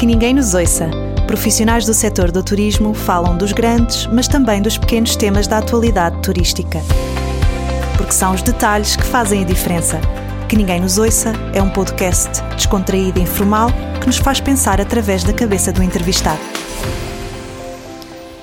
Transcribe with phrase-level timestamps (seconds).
[0.00, 0.88] Que ninguém nos ouça.
[1.26, 6.22] Profissionais do setor do turismo falam dos grandes, mas também dos pequenos temas da atualidade
[6.22, 6.80] turística.
[7.98, 10.00] Porque são os detalhes que fazem a diferença.
[10.48, 13.68] Que Ninguém Nos Ouça é um podcast descontraído e informal
[14.00, 16.40] que nos faz pensar através da cabeça do entrevistado.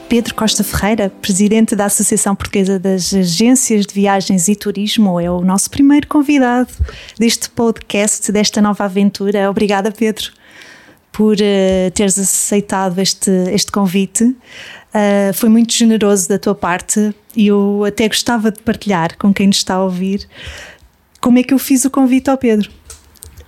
[0.08, 5.42] Pedro Costa Ferreira, presidente da Associação Portuguesa das Agências de Viagens e Turismo, é o
[5.42, 6.70] nosso primeiro convidado
[7.18, 9.50] deste podcast, desta nova aventura.
[9.50, 10.38] Obrigada, Pedro,
[11.18, 14.24] por uh, teres aceitado este, este convite.
[14.24, 19.48] Uh, foi muito generoso da tua parte e eu até gostava de partilhar com quem
[19.48, 20.28] nos está a ouvir
[21.20, 22.70] como é que eu fiz o convite ao Pedro.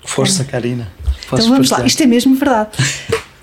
[0.03, 0.91] Força, Karina.
[1.27, 1.81] Então vamos partilhar?
[1.81, 2.71] lá, isto é mesmo verdade.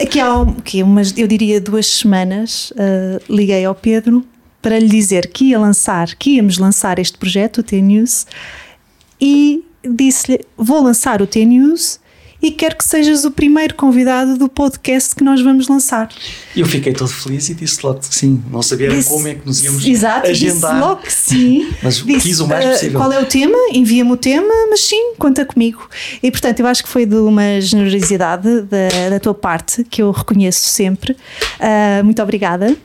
[0.02, 4.26] Aqui há aqui umas, eu diria duas semanas, uh, liguei ao Pedro
[4.60, 8.26] para lhe dizer que ia lançar, que íamos lançar este projeto, o T-News,
[9.20, 12.00] e disse-lhe: Vou lançar o T-News
[12.46, 16.08] e quero que sejas o primeiro convidado do podcast que nós vamos lançar.
[16.56, 18.40] Eu fiquei todo feliz e disse logo que sim.
[18.48, 20.74] Não sabia disse, como é que nos íamos exato, agendar.
[20.74, 21.74] Disse logo que sim.
[21.82, 23.00] mas disse, fiz o mais ah, possível.
[23.00, 23.58] Uh, qual é o tema?
[23.72, 25.88] Envia-me o tema, mas sim, conta comigo.
[26.22, 30.12] E portanto, eu acho que foi de uma generosidade da, da tua parte que eu
[30.12, 31.16] reconheço sempre.
[31.58, 32.76] Uh, muito obrigada.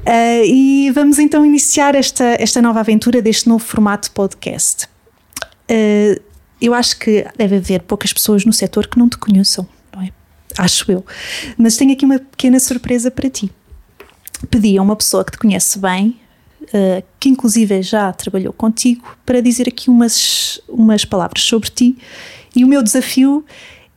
[0.00, 4.86] Uh, e vamos então iniciar esta, esta nova aventura deste novo formato de podcast.
[5.70, 6.29] Uh,
[6.60, 10.12] eu acho que deve haver poucas pessoas no setor que não te conheçam, não é?
[10.58, 11.04] Acho eu.
[11.56, 13.50] Mas tenho aqui uma pequena surpresa para ti.
[14.50, 16.18] Pedi a uma pessoa que te conhece bem,
[16.62, 21.96] uh, que inclusive já trabalhou contigo, para dizer aqui umas, umas palavras sobre ti.
[22.54, 23.44] E o meu desafio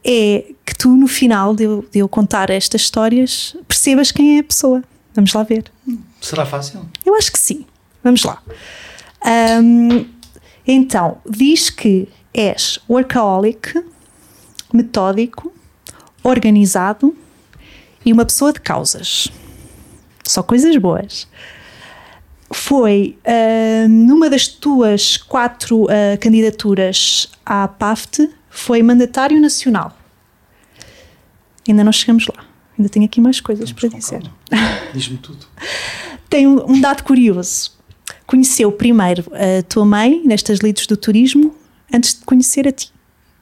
[0.03, 4.39] é que tu, no final de eu, de eu contar estas histórias, percebas quem é
[4.39, 4.83] a pessoa.
[5.13, 5.65] Vamos lá ver.
[6.21, 6.85] Será fácil?
[7.05, 7.65] Eu acho que sim.
[8.03, 8.41] Vamos lá.
[9.61, 10.05] Um,
[10.65, 13.83] então, diz que és workaholic,
[14.73, 15.53] metódico,
[16.23, 17.15] organizado
[18.05, 19.27] e uma pessoa de causas.
[20.25, 21.27] Só coisas boas.
[22.51, 29.97] Foi uh, numa das tuas quatro uh, candidaturas à PAFT, foi mandatário nacional.
[31.67, 32.45] Ainda não chegamos lá.
[32.77, 34.23] Ainda tenho aqui mais coisas Vamos para dizer.
[34.93, 35.45] Diz-me tudo.
[36.29, 37.71] Tem um, um dado curioso.
[38.25, 41.55] Conheceu primeiro a tua mãe nestas lides do turismo
[41.93, 42.91] antes de conhecer a ti.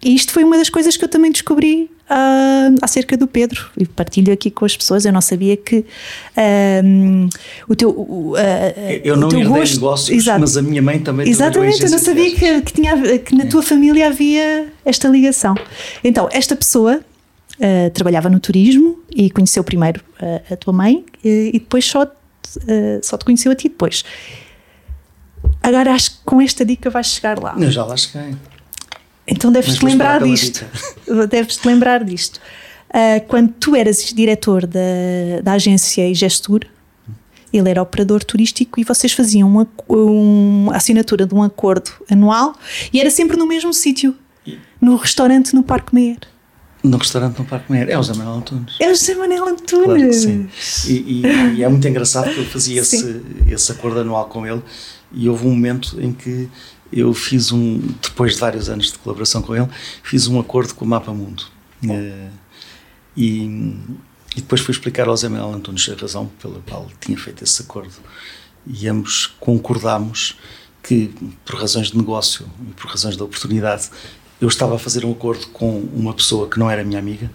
[0.03, 3.85] E isto foi uma das coisas que eu também descobri uh, acerca do Pedro e
[3.85, 5.05] partilho aqui com as pessoas.
[5.05, 7.29] Eu não sabia que uh,
[7.67, 7.91] o teu.
[7.91, 8.35] Uh,
[9.03, 10.39] eu não o teu gosto, negócios, Exato.
[10.39, 13.47] mas a minha mãe também Exatamente, eu não sabia que, que, tinha, que na é.
[13.47, 15.55] tua família havia esta ligação.
[16.03, 20.01] Então, esta pessoa uh, trabalhava no turismo e conheceu primeiro
[20.51, 22.07] a tua mãe e, e depois só,
[23.01, 24.03] só te conheceu a ti depois.
[25.61, 27.55] Agora acho que com esta dica vais chegar lá.
[27.57, 28.35] Eu já lá cheguei.
[29.27, 30.65] Então deves-te lembrar disto.
[31.29, 32.39] Deves-te lembrar disto.
[32.89, 34.79] Uh, quando tu eras diretor da,
[35.43, 36.65] da agência e gestor,
[37.53, 42.53] ele era operador turístico e vocês faziam uma, uma assinatura de um acordo anual
[42.93, 44.15] e era sempre no mesmo sítio,
[44.79, 46.19] no restaurante no Parque Meyer.
[46.83, 47.89] No restaurante no Parque Meyer.
[47.89, 48.75] É o José Manuel Antunes.
[48.79, 49.85] É o José Manuel Antunes.
[49.85, 50.49] Claro sim.
[50.87, 54.61] E, e, e, é muito engraçado que eu fazia esse, esse acordo anual com ele
[55.11, 56.49] e houve um momento em que
[56.91, 59.67] eu fiz um, depois de vários anos de colaboração com ele,
[60.03, 61.43] fiz um acordo com o Mapa Mundo.
[61.83, 62.29] Uh,
[63.15, 63.43] e,
[64.35, 67.61] e, depois fui explicar ao Zé Manuel Antunes a razão pela qual tinha feito esse
[67.61, 67.93] acordo.
[68.67, 70.37] E ambos concordámos
[70.83, 71.13] que,
[71.45, 73.89] por razões de negócio e por razões de oportunidade,
[74.41, 77.31] eu estava a fazer um acordo com uma pessoa que não era minha amiga,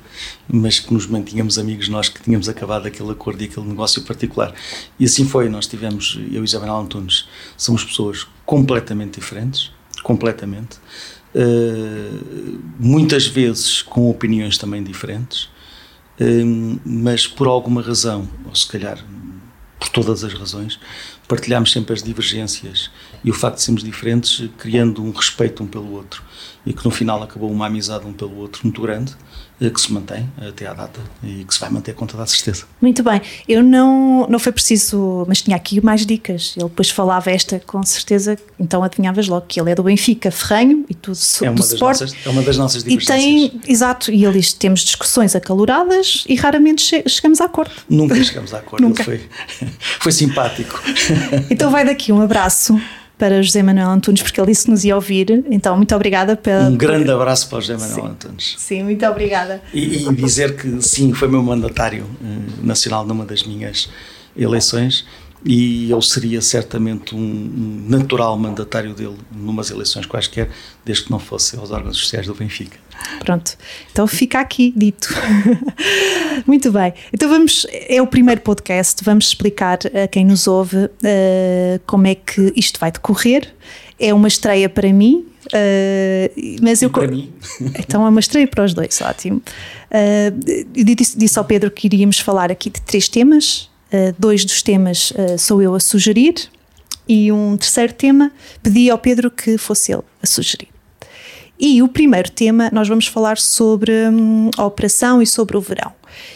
[0.48, 4.52] mas que nos mantínhamos amigos, nós que tínhamos acabado aquele acordo e aquele negócio particular.
[4.98, 9.70] E assim foi, nós tivemos, eu e Isabel Antunes, somos pessoas completamente diferentes,
[10.02, 10.78] completamente,
[11.32, 18.98] uh, muitas vezes com opiniões também diferentes, uh, mas por alguma razão, ou se calhar
[19.78, 20.80] por todas as razões,
[21.28, 22.90] partilhámos sempre as divergências
[23.22, 26.24] e o facto de sermos diferentes, criando um respeito um pelo outro
[26.66, 29.14] e que no final acabou uma amizade um pelo outro muito grande
[29.60, 32.26] eh, que se mantém até à data e que se vai manter com toda a
[32.26, 32.64] certeza.
[32.82, 36.54] Muito bem, eu não, não foi preciso, mas tinha aqui mais dicas.
[36.56, 40.84] Ele depois falava esta com certeza, então adivinhavas logo que ele é do Benfica, Ferranho
[40.88, 43.20] e tu é do das nossas, é uma das nossas divergências.
[43.22, 47.72] E tem, exato, e ele diz: temos discussões acaloradas e raramente che chegamos a acordo.
[47.88, 49.04] Nunca chegamos a acordo, Nunca.
[49.04, 49.20] Foi,
[50.00, 50.80] foi simpático.
[51.50, 52.80] Então vai daqui um abraço
[53.18, 55.44] para José Manuel Antunes, porque ele disse que nos ia ouvir.
[55.50, 56.68] Então, muito obrigada pela.
[56.68, 58.54] Um grande abraço para o José Manuel sim, Antunes.
[58.58, 59.62] Sim, muito obrigada.
[59.72, 63.88] E, e, dizer que sim, foi meu mandatário uh, nacional numa das minhas
[64.36, 65.06] eleições
[65.46, 70.50] e eu seria certamente um natural mandatário dele numas eleições quaisquer,
[70.84, 72.76] desde que não fosse aos órgãos sociais do Benfica.
[73.20, 73.56] Pronto,
[73.92, 75.08] então fica aqui dito.
[76.46, 80.90] Muito bem, então vamos, é o primeiro podcast, vamos explicar a quem nos ouve uh,
[81.86, 83.54] como é que isto vai decorrer.
[83.98, 87.32] É uma estreia para mim, Uh, mas eu para mim.
[87.78, 89.40] Então é uma estreia para os dois, ótimo.
[89.92, 93.70] Uh, disse, disse, ao Pedro que iríamos falar aqui de três temas.
[93.92, 96.34] Uh, dois dos temas sou eu a sugerir
[97.08, 100.68] e um terceiro tema pedi ao Pedro que fosse ele a sugerir.
[101.58, 105.92] E o primeiro tema nós vamos falar sobre hum, a operação e sobre o verão.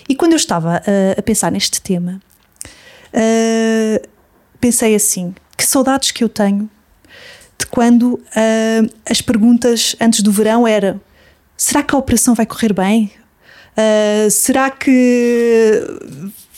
[0.09, 0.81] E quando eu estava
[1.17, 2.21] a pensar neste tema,
[4.61, 6.71] pensei assim: que saudades que eu tenho
[7.59, 11.01] de quando uh, as perguntas antes do verão eram:
[11.57, 13.13] será que a operação vai correr bem?
[13.73, 15.83] Uh, será que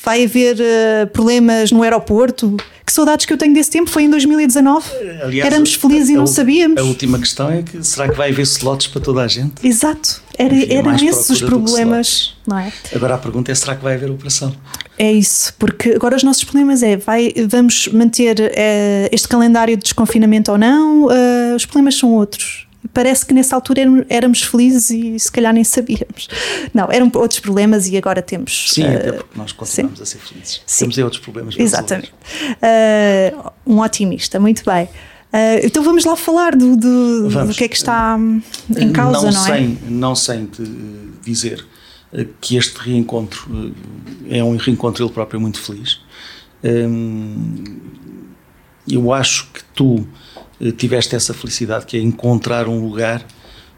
[0.04, 2.56] vai haver uh, problemas no aeroporto?
[2.84, 4.86] Que saudades que eu tenho desse tempo, foi em 2019.
[5.22, 6.80] Aliás, Éramos felizes a, e não sabíamos.
[6.80, 9.66] A última questão é que será que vai haver slots para toda a gente?
[9.66, 12.72] Exato, Era, eram esses os problemas, não é?
[12.94, 14.54] Agora a pergunta é: será que vai haver operação?
[14.98, 19.82] É isso, porque agora os nossos problemas é, vai, vamos manter uh, este calendário de
[19.82, 21.06] desconfinamento ou não?
[21.06, 25.64] Uh, os problemas são outros parece que nessa altura éramos felizes e se calhar nem
[25.64, 26.28] sabíamos.
[26.74, 28.72] Não, eram outros problemas e agora temos.
[28.72, 30.02] Sim, uh, até porque nós continuamos sim.
[30.02, 30.62] a ser felizes.
[30.66, 30.84] Sim.
[30.84, 31.54] Temos outros problemas.
[31.58, 32.12] Exatamente.
[32.40, 34.84] Uh, um otimista, muito bem.
[34.84, 38.18] Uh, então vamos lá falar do, do, do, que é que está
[38.76, 39.58] em causa, não, não é?
[39.58, 40.62] Sem, não sem te
[41.22, 41.64] dizer
[42.42, 43.74] que este reencontro
[44.28, 46.00] é um reencontro ele próprio muito feliz.
[48.86, 50.21] Eu acho que tu eh,
[50.76, 53.24] tiveste essa felicidade que é encontrar um lugar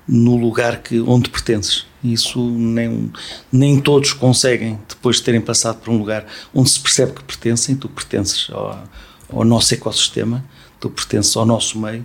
[0.06, 1.86] no lugar que, onde pertences.
[2.02, 3.10] Isso nem,
[3.50, 7.74] nem todos conseguem, depois de terem passado por um lugar onde se percebe que pertencem,
[7.74, 8.84] tu pertences ao,
[9.32, 10.44] ao nosso ecossistema,
[10.78, 12.04] tu pertences ao nosso meio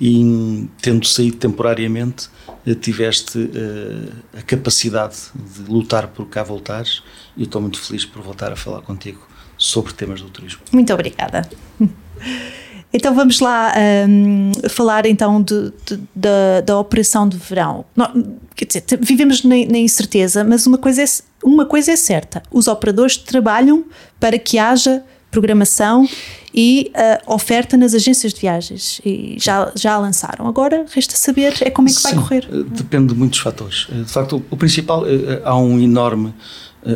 [0.00, 2.28] e tendo saído temporariamente
[2.66, 7.02] eh, tiveste uh, a capacidade de lutar por cá voltares
[7.36, 9.20] e estou muito feliz por voltar a falar contigo
[9.56, 10.62] sobre temas do turismo.
[10.72, 11.48] Muito obrigada.
[12.96, 13.74] Então vamos lá
[14.08, 17.84] um, falar então de, de, de, da operação de verão.
[17.96, 21.06] Não, quer dizer, vivemos na, na, incerteza, mas uma coisa, é,
[21.42, 23.84] uma coisa é certa: os operadores trabalham
[24.20, 26.08] para que haja programação
[26.54, 29.00] e uh, oferta nas agências de viagens.
[29.04, 30.46] E já, já a lançaram.
[30.46, 32.48] Agora resta saber é como é que Sim, vai correr.
[32.48, 33.88] Eh, depende de muitos fatores.
[33.90, 36.32] Eh, de facto, o, principal, eh, há um enorme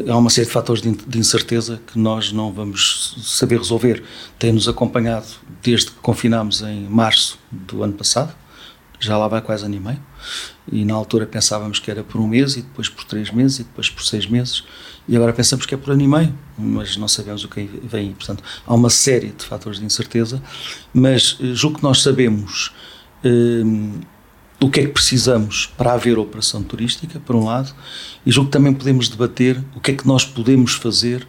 [0.08, 4.02] há uma série de fatores de incerteza que nós não vamos saber resolver.
[4.38, 5.26] Tem-nos acompanhado
[5.62, 8.34] desde que confinámos em março do ano passado,
[9.00, 10.00] já lá vai quase ano e meio,
[10.70, 13.62] e na altura pensávamos que era por um mês, e depois por três meses, e
[13.62, 14.64] depois por seis meses,
[15.08, 18.12] e agora pensamos que é por ano e meio, mas não sabemos o que vem.
[18.12, 20.42] Portanto, há uma série de fatores de incerteza,
[20.92, 22.72] mas eh, julgo que nós sabemos.
[23.24, 24.00] Hum,
[24.60, 27.72] o que é que precisamos para haver operação turística, por um lado,
[28.26, 31.26] e julgo que também podemos debater o que é que nós podemos fazer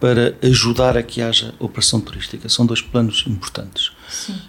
[0.00, 2.48] para ajudar a que haja operação turística.
[2.48, 3.92] São dois planos importantes.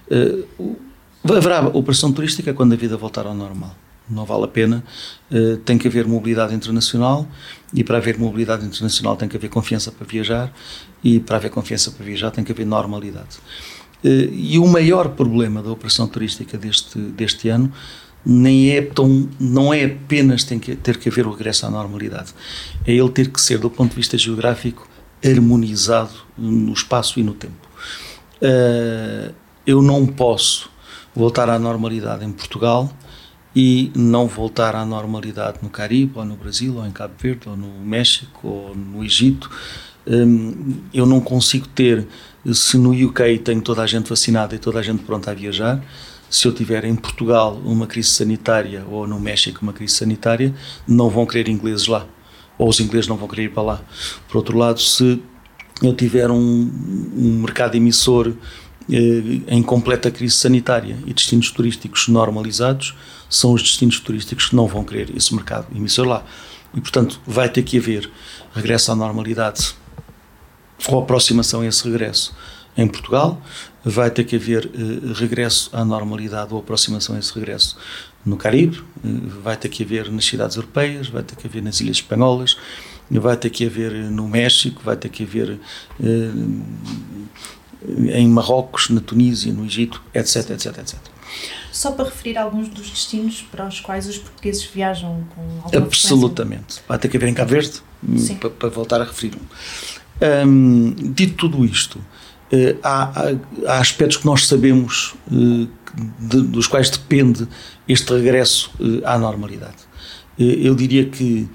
[0.10, 0.75] Uh,
[1.24, 3.75] haverá operação turística quando a vida voltar ao normal.
[4.10, 4.83] Não vale a pena.
[5.31, 7.27] Uh, tem que haver mobilidade internacional
[7.74, 10.51] e para haver mobilidade internacional tem que haver confiança para viajar
[11.04, 13.38] e para haver confiança para viajar tem que haver normalidade.
[14.04, 17.72] Uh, e o maior problema da operação turística deste, deste ano
[18.25, 22.33] nem é tão, não é apenas tem que ter que haver o regresso à normalidade,
[22.86, 24.88] é ele ter que ser, do ponto de vista geográfico,
[25.24, 27.67] harmonizado no espaço e no tempo.
[28.41, 29.34] Uh,
[29.65, 30.70] eu não posso
[31.15, 32.91] voltar à normalidade em Portugal
[33.55, 37.55] e não voltar à normalidade no Caribe, ou no Brasil, ou em Cabo Verde, ou
[37.55, 39.50] no México, ou no Egito.
[40.05, 42.05] Um, eu não consigo ter,
[42.53, 45.82] se no UK tenho toda a gente vacinada e toda a gente pronta a viajar,
[46.29, 50.53] se eu tiver em Portugal uma crise sanitária ou no México uma crise sanitária,
[50.88, 52.05] não vão querer ingleses lá.
[52.58, 53.82] Ou os ingleses não vão querer ir para lá.
[54.27, 55.22] Por outro lado, se
[55.82, 58.34] eu tiver um, um mercado emissor
[58.89, 62.96] eh, em completa crise sanitária e destinos turísticos normalizados,
[63.29, 66.24] são os destinos turísticos que não vão querer esse mercado emissor lá.
[66.74, 68.10] E, portanto, vai ter que haver
[68.53, 69.75] regresso à normalidade
[70.88, 72.36] ou aproximação a esse regresso
[72.77, 73.41] em Portugal,
[73.84, 77.77] vai ter que haver uh, regresso à normalidade ou aproximação a esse regresso
[78.25, 81.79] no Caribe, uh, vai ter que haver nas cidades europeias, vai ter que haver nas
[81.79, 82.58] ilhas espanholas,
[83.10, 85.60] vai ter que haver no México, vai ter que haver
[87.88, 91.00] em Marrocos, na Tunísia, no Egito, etc, etc, etc.
[91.75, 96.82] Só para referir alguns dos destinos para os quais os portugueses viajam com alguma Absolutamente.
[96.88, 97.82] Vai ter que haver em Cabo Verde,
[98.39, 100.48] para, para, voltar a referir um.
[100.48, 100.96] um.
[101.12, 102.00] Dito tudo isto,
[102.84, 105.68] há, há, há, aspectos que nós sabemos uh,
[106.20, 107.48] de, dos quais depende
[107.88, 109.78] este regresso uh, à normalidade.
[110.38, 111.48] eu diria que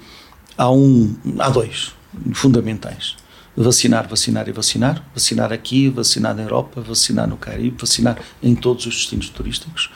[0.57, 1.93] há um, há dois
[2.33, 3.15] fundamentais:
[3.55, 5.03] vacinar, vacinar e vacinar.
[5.13, 9.89] Vacinar aqui, vacinar na Europa, vacinar no Caribe, vacinar em todos os destinos turísticos.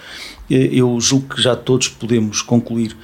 [0.50, 2.96] eu julgo que já todos podemos concluir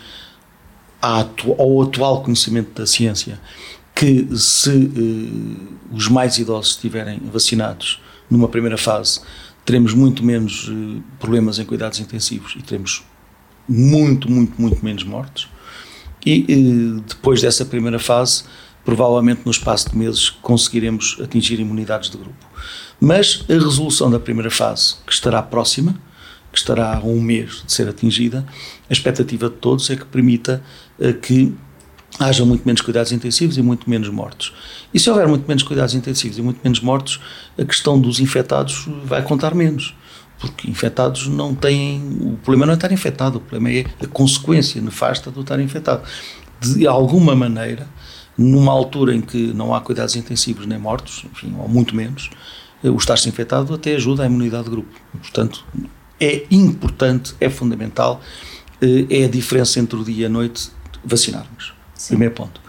[1.02, 3.40] ao atual conhecimento da ciência
[4.02, 9.22] que se uh, os mais idosos estiverem vacinados numa primeira fase,
[9.64, 13.04] teremos muito menos uh, problemas em cuidados intensivos e teremos
[13.70, 15.48] muito, muito, muito menos mortes.
[16.26, 18.44] E uh, depois dessa primeira fase,
[18.84, 22.48] provavelmente no espaço de meses conseguiremos atingir imunidades de grupo.
[23.00, 25.94] Mas a resolução da primeira fase, que estará próxima,
[26.52, 28.48] que estará a um mês de ser atingida,
[28.90, 30.64] a expectativa de todos é que permita
[31.22, 31.56] que
[32.20, 34.54] haja muito menos cuidados intensivos e muito menos mortos.
[34.94, 37.20] E se houver muito menos cuidados intensivos e muito menos mortos,
[37.58, 39.96] a questão dos infectados vai contar menos.
[40.40, 42.02] Porque infectados não têm.
[42.20, 46.02] O problema não é estar infectado, o problema é a consequência nefasta do estar infectado.
[46.60, 47.88] De alguma maneira,
[48.38, 52.30] numa altura em que não há cuidados intensivos nem mortos, enfim, ou muito menos,
[52.84, 54.90] o estar-se infectado até ajuda a imunidade de grupo.
[55.12, 55.64] Portanto,
[56.20, 58.22] é importante, é fundamental,
[58.82, 60.72] eh, é a diferença entre o dia e a noite
[61.04, 61.74] vacinarmos.
[62.02, 62.16] Sim.
[62.16, 62.60] Primeiro ponto.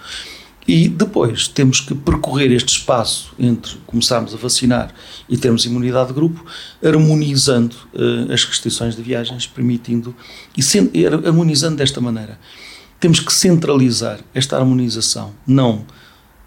[0.69, 4.95] E depois temos que percorrer este espaço entre começarmos a vacinar
[5.27, 6.45] e termos imunidade de grupo,
[6.85, 10.15] harmonizando uh, as restrições de viagens, permitindo
[10.93, 12.39] e harmonizando desta maneira.
[13.01, 15.87] Temos que centralizar esta harmonização, não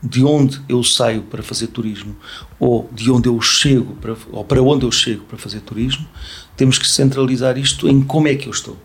[0.04, 2.16] de onde eu saio para fazer turismo
[2.60, 6.08] ou de onde eu chego para, ou para onde eu chego para fazer turismo,
[6.56, 8.78] temos que centralizar isto em como é que eu estou.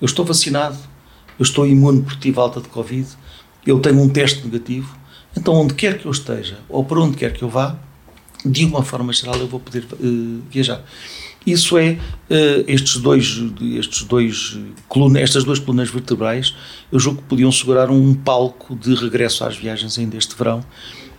[0.00, 0.76] Eu estou vacinado,
[1.38, 3.06] eu estou imune por tive alta de Covid,
[3.66, 4.96] eu tenho um teste negativo,
[5.36, 7.76] então onde quer que eu esteja ou para onde quer que eu vá,
[8.44, 10.82] de uma forma geral eu vou poder uh, viajar.
[11.46, 13.40] Isso é uh, estes dois,
[13.78, 14.58] estes dois
[14.88, 16.54] coluna, estas duas colunas vertebrais,
[16.90, 20.64] eu julgo que podiam segurar um palco de regresso às viagens ainda este verão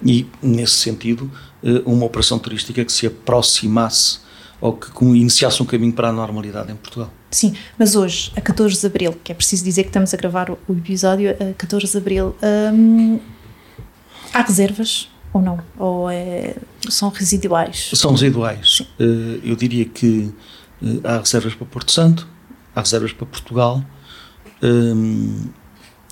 [0.05, 1.31] e nesse sentido
[1.63, 4.19] uh, uma operação turística que se aproximasse
[4.59, 7.11] ou que iniciasse um caminho para a normalidade em Portugal.
[7.29, 10.49] Sim, mas hoje, a 14 de Abril, que é preciso dizer que estamos a gravar
[10.49, 12.35] o episódio a 14 de Abril,
[12.73, 13.19] hum,
[14.33, 15.59] há reservas ou não?
[15.77, 16.55] Ou é,
[16.89, 17.91] são residuais?
[17.93, 18.79] São residuais.
[18.99, 20.31] Uh, eu diria que
[20.81, 22.27] uh, há reservas para Porto Santo,
[22.75, 23.83] há reservas para Portugal
[24.61, 25.47] um,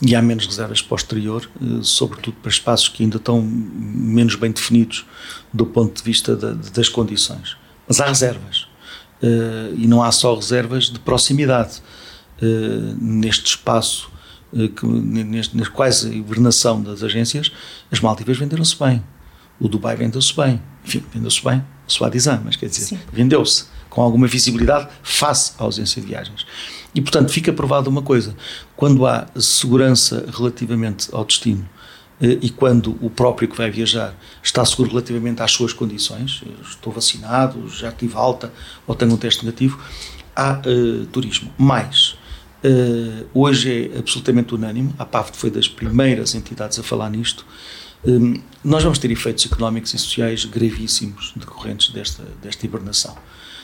[0.01, 4.35] e há menos reservas para o exterior, uh, sobretudo para espaços que ainda estão menos
[4.35, 5.05] bem definidos
[5.53, 7.55] do ponto de vista da, das condições.
[7.87, 8.67] Mas há reservas.
[9.21, 11.81] Uh, e não há só reservas de proximidade.
[12.41, 14.11] Uh, neste espaço,
[14.51, 17.51] uh, que, neste, neste quase hibernação das agências,
[17.91, 19.03] as Maldivas venderam-se bem.
[19.59, 20.61] O Dubai vendeu-se bem.
[20.85, 26.07] Enfim, vendeu-se bem, suadizar, mas quer dizer, vendeu-se com alguma visibilidade face à ausência de
[26.07, 26.45] viagens.
[26.93, 28.35] E, portanto, fica provado uma coisa:
[28.75, 31.74] quando há segurança relativamente ao destino eh,
[32.21, 37.67] e quando o próprio que vai viajar está seguro relativamente às suas condições, estou vacinado,
[37.69, 38.53] já tive alta
[38.87, 39.79] ou tenho um teste negativo,
[40.35, 41.51] há uh, turismo.
[41.57, 42.17] Mais,
[42.63, 47.45] uh, hoje é absolutamente unânime, a PAFT foi das primeiras entidades a falar nisto,
[48.07, 53.17] um, nós vamos ter efeitos económicos e sociais gravíssimos decorrentes desta, desta hibernação.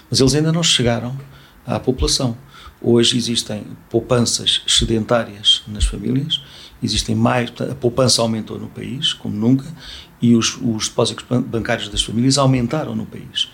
[0.10, 1.18] Mas eles ainda não chegaram
[1.66, 2.36] à população.
[2.82, 6.42] Hoje existem poupanças sedentárias nas famílias,
[6.82, 9.66] existem mais, a poupança aumentou no país, como nunca,
[10.22, 13.50] e os, os depósitos bancários das famílias aumentaram no país.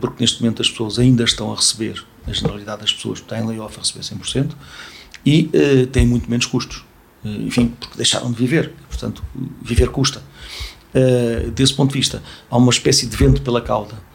[0.00, 3.46] Porque neste momento as pessoas ainda estão a receber, a generalidade das pessoas está em
[3.46, 4.50] layoff a receber 100%,
[5.24, 6.84] e uh, têm muito menos custos.
[7.24, 9.22] Uh, enfim, porque deixaram de viver, portanto,
[9.62, 10.22] viver custa.
[10.94, 14.10] Uh, desse ponto de vista, há uma espécie de vento pela cauda,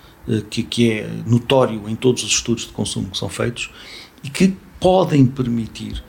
[0.49, 3.69] que, que é notório em todos os estudos de consumo que são feitos,
[4.23, 6.03] e que podem permitir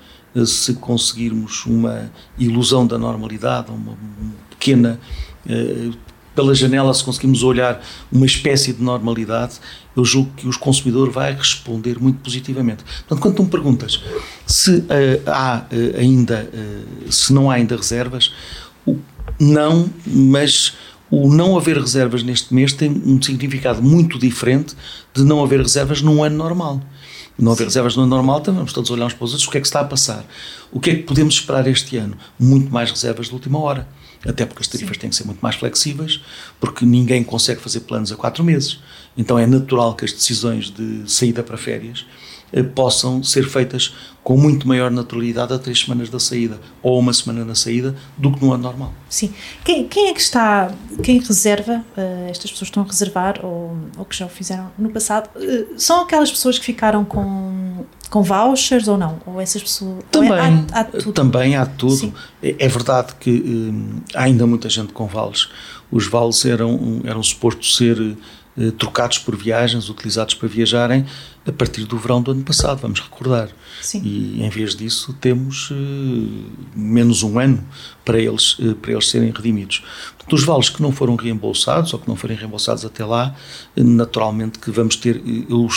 [0.44, 3.96] se conseguirmos uma ilusão da normalidade, uma,
[4.50, 5.00] pequena.
[5.48, 5.90] Eh,
[6.34, 9.54] pela janela, se conseguimos olhar uma espécie de normalidade,
[9.96, 12.84] eu julgo que o consumidor vai responder muito positivamente.
[12.84, 14.02] Portanto, quando tu me perguntas
[14.46, 14.84] se uh,
[15.26, 16.46] há uh, ainda,
[17.08, 18.34] se não há ainda reservas,
[19.40, 20.74] não, mas
[21.10, 24.74] o não haver reservas neste mês tem um significado muito diferente
[25.14, 26.82] de não haver reservas num ano normal
[27.38, 29.58] não haver reservas no normal, então vamos todos olhar uns para os outros, o que
[29.58, 30.24] é que está a passar?
[30.72, 32.16] O que é que podemos esperar este ano?
[32.38, 33.86] Muito mais reservas de última hora.
[34.26, 35.00] Até porque as tarifas Sim.
[35.02, 36.20] têm que ser muito mais flexíveis,
[36.58, 38.80] porque ninguém consegue fazer planos a quatro meses.
[39.16, 42.06] Então é natural que as decisões de saída para férias
[42.74, 43.94] possam ser feitas
[44.26, 48.32] com muito maior naturalidade a três semanas da saída ou uma semana na saída do
[48.32, 48.92] que no ano normal.
[49.08, 49.32] Sim.
[49.64, 54.04] Quem, quem é que está, quem reserva, uh, estas pessoas estão a reservar ou, ou
[54.04, 58.88] que já o fizeram no passado, uh, são aquelas pessoas que ficaram com, com vouchers
[58.88, 59.20] ou não?
[59.26, 60.02] Ou essas pessoas.
[60.10, 61.12] Também, é, há, há tudo.
[61.12, 62.12] Também há tudo.
[62.42, 65.48] É, é, verdade que um, há ainda muita gente com vales.
[65.88, 68.16] Os vales eram, eram supostos ser
[68.58, 71.04] eh, trocados por viagens, utilizados para viajarem
[71.46, 73.50] a partir do verão do ano passado, vamos recordar.
[73.82, 74.02] Sim.
[74.02, 75.74] E em vez disso temos uh,
[76.74, 77.62] menos um ano
[78.04, 79.84] para eles, uh, para eles serem redimidos.
[80.16, 83.36] Portanto, os vales que não foram reembolsados ou que não forem reembolsados até lá,
[83.76, 85.68] naturalmente que vamos ter, eu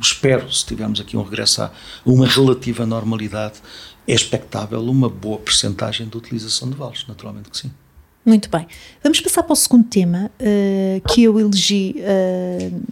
[0.00, 1.72] espero, se tivermos aqui um regresso a
[2.04, 3.60] uma relativa normalidade,
[4.06, 7.70] é expectável uma boa percentagem de utilização de vales, naturalmente que sim.
[8.28, 8.66] Muito bem.
[9.02, 12.82] Vamos passar para o segundo tema uh, que eu elegi uh,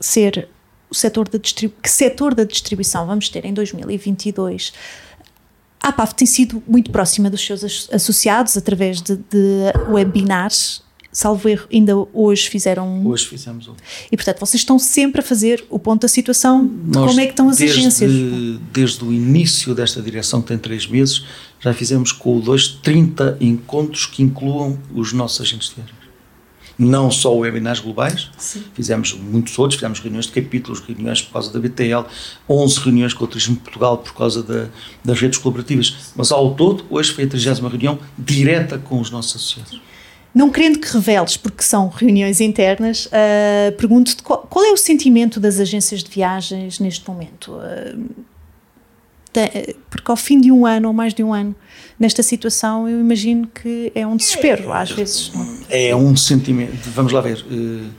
[0.00, 0.48] ser
[0.88, 4.72] o setor da que setor da distribuição vamos ter em 2022.
[5.82, 11.66] A APAF tem sido muito próxima dos seus associados através de, de webinars salvo erro,
[11.70, 13.74] ainda hoje fizeram Hoje fizemos um.
[14.10, 17.26] E portanto, vocês estão sempre a fazer o ponto da situação de Nós, como é
[17.26, 18.10] que estão as desde, agências.
[18.72, 21.24] Desde o início desta direção, que tem três meses,
[21.60, 26.02] já fizemos com o 2 30 encontros que incluam os nossos agentes de viagens.
[26.78, 28.64] Não só webinars globais, Sim.
[28.72, 32.06] fizemos muitos outros, fizemos reuniões de capítulos, reuniões por causa da BTL,
[32.48, 34.68] 11 reuniões com o Turismo de Portugal por causa da,
[35.04, 39.36] das redes colaborativas, mas ao todo, hoje foi a 30 reunião direta com os nossos
[39.36, 39.91] associados.
[40.34, 45.38] Não querendo que reveles, porque são reuniões internas, uh, pergunto-te qual, qual, é o sentimento
[45.38, 47.52] das agências de viagens neste momento?
[47.52, 48.32] Uh,
[49.88, 51.54] porque ao fim de um ano ou mais de um ano
[51.98, 55.32] nesta situação, eu imagino que é um desespero, às vezes.
[55.70, 57.90] É um sentimento, vamos lá ver, uh,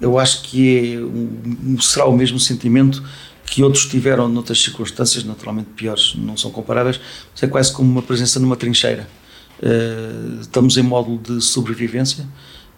[0.00, 3.02] eu acho que é um, será o mesmo sentimento
[3.46, 7.00] que outros tiveram noutras circunstâncias, naturalmente piores, não são comparáveis,
[7.32, 9.08] mas é quase como uma presença numa trincheira
[9.62, 12.26] Uh, estamos em módulo de sobrevivência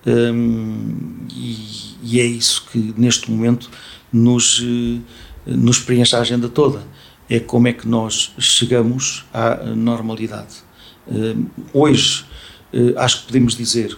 [0.07, 3.71] um, ehm, e, e, é isso que neste momento
[4.13, 5.01] nos, uh,
[5.47, 6.85] nos preenche a agenda toda.
[7.29, 10.57] É como é que nós chegamos à normalidade.
[11.09, 12.25] Uh, hoje,
[12.97, 13.97] acho que podemos dizer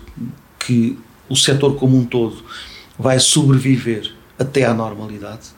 [0.58, 0.96] que
[1.28, 2.44] o setor como um todo
[2.98, 5.48] vai sobreviver até à normalidade,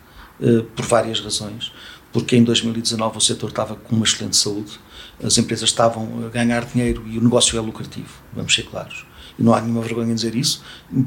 [0.74, 1.70] por várias razões,
[2.12, 4.80] porque em 2019 o setor estava com uma excelente saúde,
[5.22, 9.04] as empresas estavam a ganhar dinheiro e o negócio é lucrativo, vamos ser claros.
[9.38, 10.62] E não há nenhuma vergonha em dizer isso.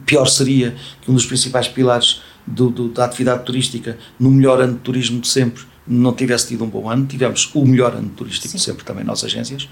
[0.05, 4.73] Pior seria que um dos principais pilares do, do, da atividade turística, no melhor ano
[4.73, 7.05] de turismo de sempre, não tivesse tido um bom ano.
[7.05, 8.57] Tivemos o melhor ano turístico Sim.
[8.57, 9.67] de sempre também, nossas agências.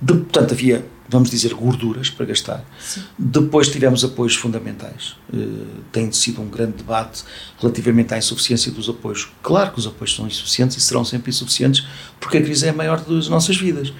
[0.00, 2.64] De, portanto, havia, vamos dizer, gorduras para gastar.
[2.78, 3.02] Sim.
[3.18, 5.16] Depois tivemos apoios fundamentais.
[5.32, 7.24] Uh, tem sido um grande debate
[7.60, 9.28] relativamente à insuficiência dos apoios.
[9.42, 11.86] Claro que os apoios são insuficientes e serão sempre insuficientes
[12.20, 13.92] porque a crise é a maior das nossas vidas.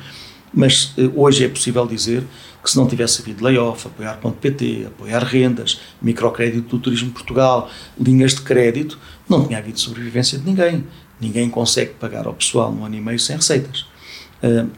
[0.53, 2.25] Mas uh, hoje é possível dizer
[2.63, 8.35] que se não tivesse havido layoff, apoiar .pt, apoiar rendas, microcrédito do Turismo Portugal, linhas
[8.35, 10.85] de crédito, não tinha havido sobrevivência de ninguém.
[11.21, 13.87] Ninguém consegue pagar ao pessoal num ano e meio sem receitas.
[14.43, 14.69] Uh,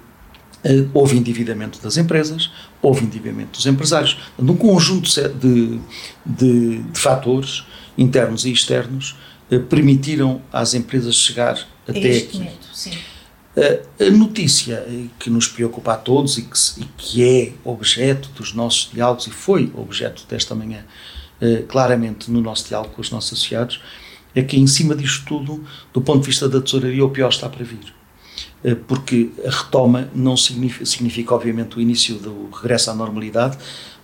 [0.93, 2.51] houve endividamento das empresas,
[2.83, 4.19] houve endividamento dos empresários.
[4.39, 5.81] Um conjunto de, de,
[6.27, 7.65] de fatores
[7.97, 9.17] internos e externos
[9.51, 12.39] uh, permitiram às empresas chegar até aqui.
[12.39, 12.69] Momento,
[13.57, 14.85] uh, a notícia
[15.19, 19.31] que nos preocupa a todos e que, e que, é objeto dos nossos diálogos e
[19.31, 20.85] foi objeto desta manhã,
[21.69, 23.81] claramente no nosso diálogo com os nossos associados,
[24.35, 27.49] é que em cima disto tudo, do ponto de vista da tesouraria, o pior está
[27.49, 27.98] para vir.
[28.65, 33.57] Eh, porque a retoma não significa, significa, obviamente, o início do regresso à normalidade,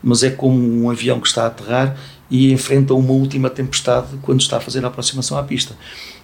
[0.02, 1.96] mas é como um avião que está a aterrar
[2.30, 5.76] e enfrenta uma última tempestade quando está a fazer a aproximação à pista.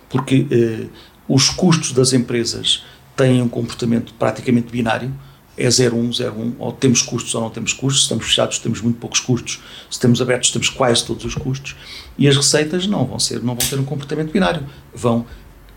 [0.08, 0.86] Porque eh,
[1.28, 2.84] os custos das empresas
[3.16, 5.12] têm um comportamento praticamente binário,
[5.56, 8.98] é 01, 01, ou temos custos ou não temos custos, se estamos fechados temos muito
[8.98, 9.54] poucos custos,
[9.90, 11.76] se estamos abertos temos quase todos os custos,
[12.16, 14.64] e as receitas não vão, ser, não vão ter um comportamento binário,
[14.94, 15.26] vão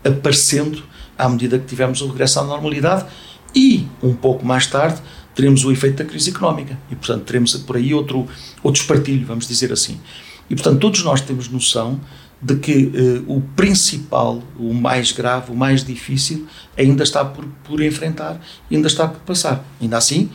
[0.02, 0.82] aparecendo
[1.18, 3.06] à medida que tivermos o regresso à normalidade
[3.54, 5.00] e, um pouco mais tarde,
[5.34, 8.26] teremos o efeito da crise económica e, portanto, teremos por aí outro,
[8.62, 10.00] outro espartilho, vamos dizer assim.
[10.48, 12.00] E, portanto, todos nós temos noção
[12.40, 12.92] de que
[13.26, 16.46] uh, o principal, o mais grave, o mais difícil,
[16.76, 19.64] ainda está por, por enfrentar, ainda está por passar.
[19.80, 20.28] Ainda assim,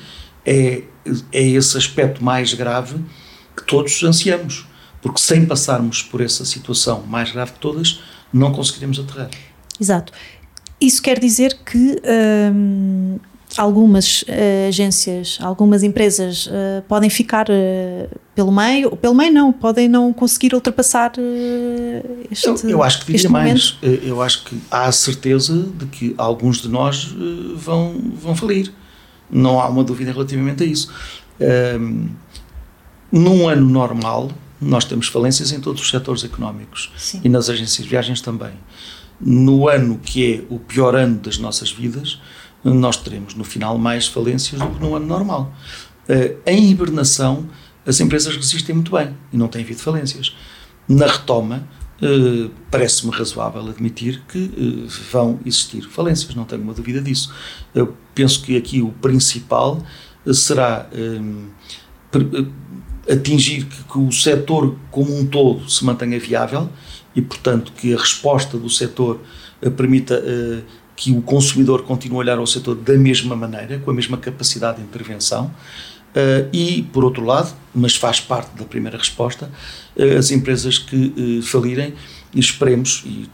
[0.45, 0.83] é,
[1.31, 2.95] é esse aspecto mais grave
[3.55, 4.65] que todos ansiamos,
[5.01, 8.01] porque sem passarmos por essa situação mais grave de todas,
[8.33, 9.29] não conseguiremos aterrar.
[9.79, 10.11] Exato.
[10.81, 12.01] Isso quer dizer que
[12.53, 13.19] hum,
[13.57, 19.89] algumas uh, agências, algumas empresas uh, podem ficar uh, pelo meio, pelo meio não, podem
[19.89, 21.13] não conseguir ultrapassar
[22.31, 26.15] este eu, eu acho que diria mais, eu acho que há a certeza de que
[26.17, 27.13] alguns de nós
[27.55, 28.71] vão, vão falir,
[29.29, 30.89] não há uma dúvida relativamente a isso.
[31.77, 32.09] Um,
[33.11, 37.21] num ano normal, nós temos falências em todos os setores económicos Sim.
[37.23, 38.53] e nas agências de viagens também.
[39.19, 42.19] No ano que é o pior ano das nossas vidas,
[42.63, 45.53] nós teremos no final mais falências do que no ano normal.
[46.07, 47.47] Uh, em hibernação,
[47.85, 50.35] as empresas resistem muito bem e não têm havido falências.
[50.87, 51.67] Na retoma,
[52.01, 57.33] uh, parece-me razoável admitir que uh, vão existir falências, não tenho uma dúvida disso.
[57.73, 59.81] Eu penso que aqui o principal
[60.33, 60.87] será
[63.09, 66.69] atingir que, o setor como um todo se mantenha viável
[67.19, 69.19] e, portanto, que a resposta do setor
[69.75, 70.23] permita
[70.99, 74.79] que o consumidor continue a olhar ao setor da mesma maneira, com a mesma capacidade
[74.79, 75.49] de intervenção.
[76.09, 79.49] Uh, e, por outro lado, mas faz parte da primeira resposta,
[79.95, 81.93] uh, as empresas que uh, falirem,
[82.35, 83.29] esperemos e,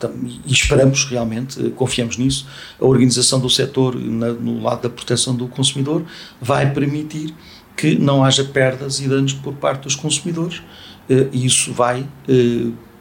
[0.46, 2.46] e esperamos realmente, confiamos nisso,
[2.80, 6.04] a organização do setor na, no lado da proteção do consumidor
[6.40, 7.34] vai permitir
[7.76, 10.62] que não haja perdas e danos por parte dos consumidores
[11.10, 12.08] e isso vai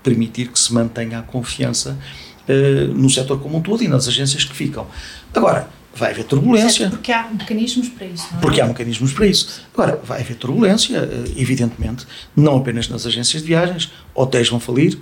[0.04, 1.98] permitir que se mantenha a confiança
[2.48, 4.86] uh, no setor como um todo e nas agências que ficam.
[5.34, 6.90] Agora, vai haver turbulência.
[6.90, 8.40] porque há mecanismos para isso, não é?
[8.42, 9.62] Porque há mecanismos para isso.
[9.72, 14.98] Agora, vai haver turbulência, eh, evidentemente, não apenas nas agências de viagens, hotéis vão falir,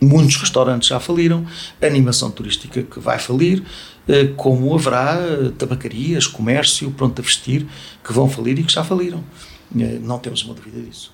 [0.00, 1.46] muitos restaurantes já faliram,
[1.82, 3.62] animação turística que vai falir,
[4.06, 5.18] eh, como haverá
[5.58, 7.66] tabacarias, comércio, pronto a vestir,
[8.02, 9.22] que vão falir e que já faliram.
[10.02, 11.13] Não temos uma dúvida disso.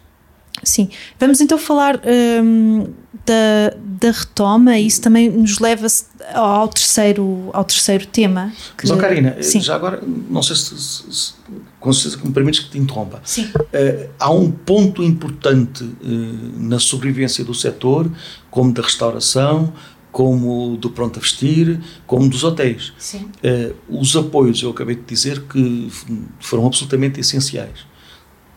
[0.62, 2.86] Sim, vamos então falar hum,
[3.24, 5.86] da, da retoma, e isso também nos leva
[6.34, 8.52] ao terceiro, ao terceiro tema.
[8.76, 8.88] Que...
[8.88, 9.60] Mas, Karina, Sim.
[9.60, 11.32] já agora, não sei se, se, se
[11.78, 13.20] com certeza me permites que te interrompa.
[13.24, 13.44] Sim.
[13.44, 18.10] Uh, há um ponto importante uh, na sobrevivência do setor,
[18.50, 19.72] como da restauração,
[20.12, 22.92] como do pronto a vestir, como dos hotéis.
[22.98, 23.30] Sim.
[23.42, 25.90] Uh, os apoios, eu acabei de dizer que
[26.38, 27.89] foram absolutamente essenciais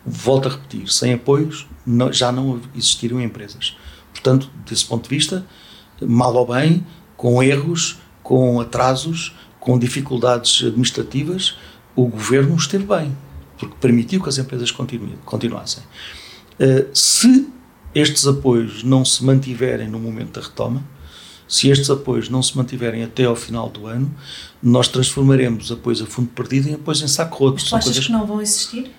[0.06, 3.76] volto a repetir, sem apoios não, já não existiriam empresas.
[4.12, 5.46] Portanto, desse ponto de vista,
[6.02, 6.86] mal ou bem,
[7.16, 11.58] com erros, com atrasos, com dificuldades administrativas,
[11.96, 13.16] o governo esteve bem,
[13.58, 14.72] porque permitiu que as empresas
[15.26, 15.84] continuassem.
[16.60, 17.48] Uh, se
[17.96, 20.84] estes apoios não se mantiverem no momento da retoma,
[21.48, 24.14] se estes apoios não se mantiverem até ao final do ano,
[24.62, 27.56] nós transformaremos apoios a fundo perdido em apoios em saco roto.
[27.56, 28.06] Mas tu achas coisas...
[28.06, 28.92] que não vão existir?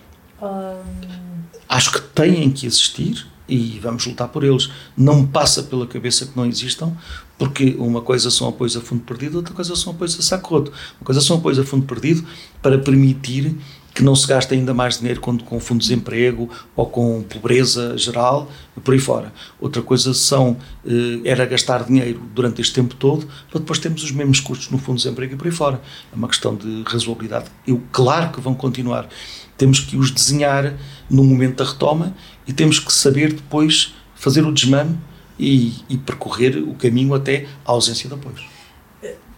[1.68, 4.70] Acho que têm que existir e vamos lutar por eles.
[4.96, 6.92] Não me passa pela cabeça que não existam,
[7.38, 10.72] porque uma coisa são apoios a fundo perdido, outra coisa são apoios a saco roto.
[11.00, 12.24] Uma coisa são apoios a fundo perdido
[12.62, 13.56] para permitir
[13.94, 17.96] que não se gaste ainda mais dinheiro com, com fundo de desemprego ou com pobreza
[17.96, 18.50] geral,
[18.82, 19.32] por aí fora.
[19.60, 24.10] Outra coisa são, eh, era gastar dinheiro durante este tempo todo, para depois termos os
[24.10, 25.80] mesmos custos no fundo de desemprego e por aí fora.
[26.12, 27.46] É uma questão de razoabilidade.
[27.64, 29.08] Eu, claro que vão continuar
[29.56, 30.74] temos que os desenhar
[31.08, 32.14] no momento da retoma
[32.46, 34.98] e temos que saber depois fazer o desmame
[35.38, 38.44] e, e percorrer o caminho até à ausência de apoios.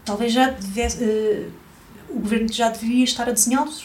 [0.05, 1.51] Talvez já devesse, uh,
[2.11, 3.85] o governo já deveria estar a desenhá-los.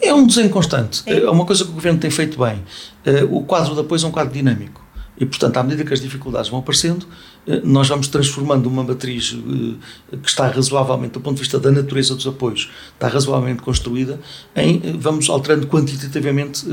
[0.00, 1.02] É um desenho constante.
[1.06, 1.20] É.
[1.20, 2.64] é uma coisa que o governo tem feito bem.
[3.06, 4.81] Uh, o quadro de apoio é um quadro dinâmico.
[5.18, 7.06] E, portanto, à medida que as dificuldades vão aparecendo,
[7.46, 11.70] eh, nós vamos transformando uma matriz eh, que está razoavelmente, do ponto de vista da
[11.70, 14.18] natureza dos apoios, está razoavelmente construída,
[14.56, 16.66] em eh, vamos alterando quantitativamente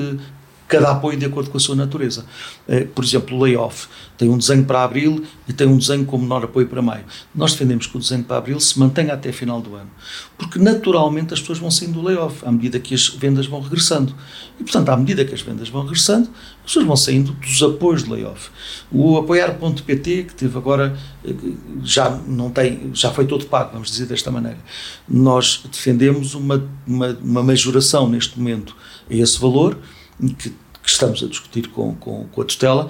[0.70, 2.26] cada apoio de acordo com a sua natureza.
[2.68, 6.18] Eh, por exemplo, o layoff tem um desenho para abril e tem um desenho com
[6.18, 7.04] menor apoio para maio.
[7.34, 9.90] Nós defendemos que o desenho para abril se mantenha até final do ano,
[10.38, 14.14] porque naturalmente as pessoas vão saindo do layoff à medida que as vendas vão regressando.
[14.60, 16.30] E, portanto, à medida que as vendas vão regressando,
[16.60, 18.52] as pessoas vão saindo dos apoios de layoff.
[18.92, 21.34] O apoiar.pt, que teve agora, eh,
[21.84, 24.60] já não tem, já foi todo pago, vamos dizer desta maneira.
[25.08, 28.76] Nós defendemos uma, uma, uma majoração neste momento
[29.10, 29.76] a esse valor,
[30.20, 30.56] que, que
[30.86, 32.90] estamos a discutir com, com, com, a tutela,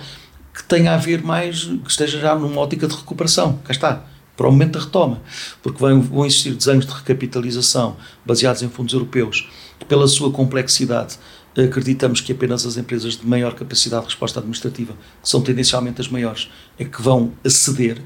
[0.54, 3.60] que tenha a ver mais, que esteja já numa ótica de recuperação.
[3.64, 4.06] Cá está.
[4.36, 5.22] Para o momento da retoma.
[5.62, 11.18] Porque vão, vão existir desenhos de recapitalização baseados em fundos europeus, que, pela sua complexidade,
[11.58, 16.08] acreditamos que apenas as empresas de maior capacidade de resposta administrativa, que são tendencialmente as
[16.08, 18.02] maiores, é que vão aceder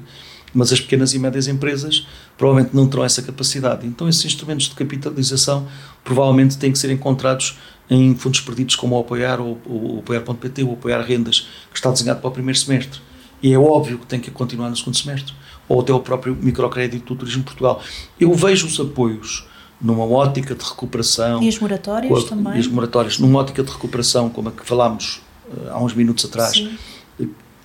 [0.54, 2.06] mas as pequenas e médias empresas
[2.38, 3.86] provavelmente não terão essa capacidade.
[3.86, 5.66] Então, esses instrumentos de capitalização
[6.04, 7.58] provavelmente têm que ser encontrados
[7.90, 11.90] em fundos perdidos como o Apoiar ou o Apoiar.pt ou o Apoiar Rendas, que está
[11.90, 13.00] desenhado para o primeiro semestre.
[13.42, 15.34] E é óbvio que tem que continuar no segundo semestre.
[15.68, 17.82] Ou até o próprio microcrédito do Turismo Portugal.
[18.18, 19.46] Eu vejo os apoios
[19.80, 21.42] numa ótica de recuperação.
[21.42, 22.56] E as moratórias a, também.
[22.56, 26.24] E as moratórias, numa ótica de recuperação, como a que falámos uh, há uns minutos
[26.24, 26.76] atrás, Sim.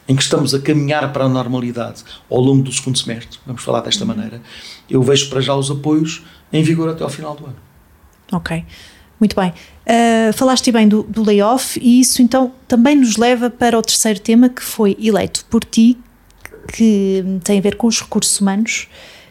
[0.10, 3.82] Em que estamos a caminhar para a normalidade ao longo do segundo semestre, vamos falar
[3.82, 4.08] desta uhum.
[4.08, 4.42] maneira,
[4.90, 7.58] eu vejo para já os apoios em vigor até ao final do ano.
[8.32, 8.66] Ok.
[9.20, 9.54] Muito bem.
[9.86, 14.20] Uh, falaste bem do, do layoff e isso então também nos leva para o terceiro
[14.20, 15.98] tema que foi eleito por ti,
[16.74, 18.88] que tem a ver com os recursos humanos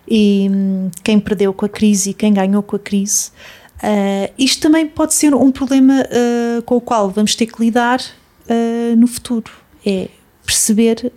[0.07, 3.31] e hum, quem perdeu com a crise e quem ganhou com a crise.
[3.79, 8.01] Uh, isto também pode ser um problema uh, com o qual vamos ter que lidar
[8.01, 9.51] uh, no futuro.
[9.87, 10.09] É
[10.48, 11.12] perceber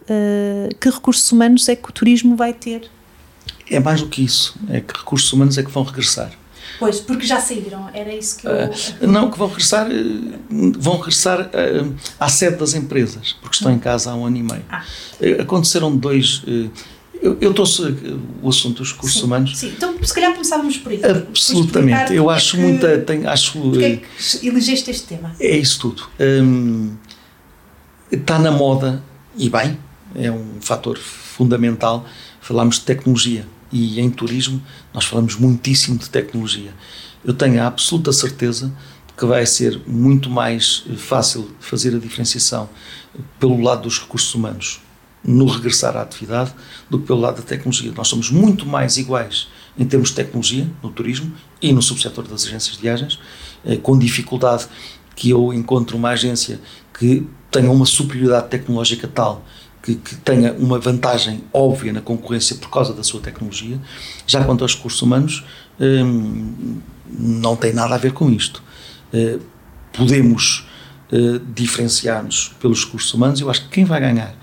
[0.80, 2.90] que recursos humanos é que o turismo vai ter.
[3.70, 4.56] É mais do que isso.
[4.70, 6.32] É que recursos humanos é que vão regressar.
[6.78, 8.52] Pois, porque já saíram, era isso que eu.
[8.52, 9.88] Uh, não, que vão regressar,
[10.50, 14.44] vão regressar uh, à sede das empresas, porque estão em casa há um ano e
[14.44, 14.66] meio.
[14.68, 14.84] Ah.
[15.22, 16.42] Uh, aconteceram dois.
[17.22, 17.84] eu, eu trouxe
[18.42, 19.58] o assunto dos recursos sim, humanos.
[19.58, 21.02] Sim, então se calhar começávamos por aí.
[21.04, 22.98] Absolutamente, eu acho que, muita.
[22.98, 25.36] Tenho, acho, porque é que elegeste este tema?
[25.40, 26.10] É isso tudo.
[26.20, 26.96] Um,
[28.12, 29.04] está na moda,
[29.36, 29.78] e bem,
[30.16, 32.06] é um fator fundamental,
[32.42, 34.62] falarmos de tecnologia e em turismo
[34.94, 36.74] nós falamos muitíssimo de tecnologia.
[37.24, 38.72] Eu tenho a absoluta certeza
[39.16, 42.70] que vai ser muito mais fácil fazer a diferenciação
[43.40, 44.82] pelo lado dos recursos humanos
[45.24, 46.54] no regressar à atividade
[46.90, 47.94] do que pelo lado da tecnologia.
[47.96, 52.46] Nós somos muito mais iguais em termos de tecnologia no turismo e no subsetor das
[52.46, 53.20] agências de viagens,
[53.64, 54.68] eh, com dificuldade
[55.22, 56.60] que eu encontro uma agência
[56.98, 59.46] que tenha uma superioridade tecnológica tal
[59.84, 63.80] que, que, tenha uma vantagem óbvia na concorrência por causa da sua tecnologia.
[64.26, 65.46] Já quanto aos recursos humanos,
[65.80, 68.64] hum, não tem nada a ver com isto.
[69.14, 69.40] Uh,
[69.94, 70.68] podemos
[71.12, 73.40] uh, diferenciar-nos pelos recursos humanos.
[73.40, 74.36] Eu acho que quem vai ganhar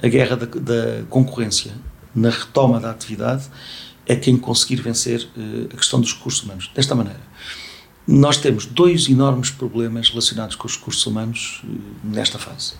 [0.00, 1.72] a guerra da, da concorrência
[2.14, 3.46] na retoma da atividade
[4.06, 6.70] é quem conseguir vencer uh, a questão dos recursos humanos.
[6.72, 7.29] Desta maneira,
[8.10, 11.62] nós temos dois enormes problemas relacionados com os recursos humanos
[12.02, 12.74] nesta fase.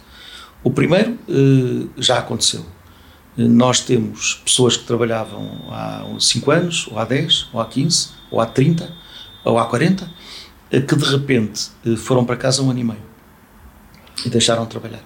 [0.62, 2.66] O primeiro eh, já aconteceu.
[3.38, 8.08] Eh, nós temos pessoas que trabalhavam há 5 anos, ou há 10, ou há 15,
[8.30, 8.92] ou há 30,
[9.44, 10.10] ou há 40,
[10.72, 13.10] eh, que de repente foram para casa um ano e meio
[14.26, 15.04] e deixaram de trabalhar.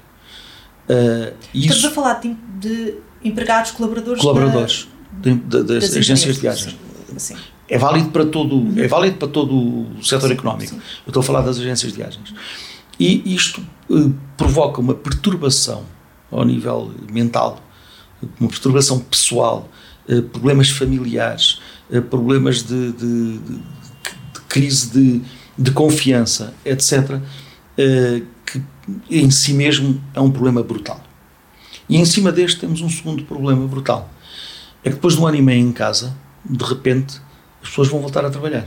[1.52, 6.34] Estamos isso, a falar de, de empregados, colaboradores, colaboradores da, de, de, das, das agências
[6.34, 6.76] de viagens.
[7.16, 7.36] Sim.
[7.68, 8.74] É válido para todo, uhum.
[8.76, 10.74] é válido para todo o setor económico.
[10.74, 12.34] Eu estou a falar das agências de viagens.
[12.98, 15.84] E isto uh, provoca uma perturbação
[16.30, 17.60] ao nível mental,
[18.38, 19.68] uma perturbação pessoal,
[20.08, 23.56] uh, problemas familiares, uh, problemas de, de, de,
[24.34, 25.22] de crise
[25.58, 27.20] de, confiança, etc.,
[28.46, 28.62] que
[29.10, 31.02] em si mesmo é um problema brutal.
[31.88, 34.10] E em cima deste temos um segundo problema brutal.
[34.82, 37.20] É que depois de um ano e meio em casa, de repente,
[37.64, 38.66] as pessoas vão voltar a trabalhar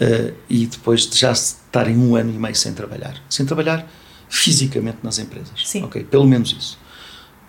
[0.00, 3.86] uh, e depois de já estarem um ano e meio sem trabalhar, sem trabalhar
[4.28, 5.52] fisicamente nas empresas.
[5.64, 5.84] Sim.
[5.84, 6.78] Ok, pelo menos isso,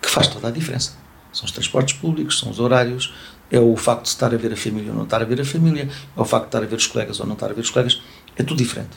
[0.00, 0.92] que faz toda a diferença.
[1.32, 3.12] São os transportes públicos, são os horários,
[3.50, 5.44] é o facto de estar a ver a família ou não estar a ver a
[5.44, 7.62] família, é o facto de estar a ver os colegas ou não estar a ver
[7.62, 8.02] os colegas,
[8.36, 8.96] é tudo diferente.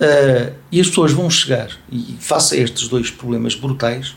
[0.00, 4.16] Uh, e as pessoas vão chegar, e face a estes dois problemas brutais,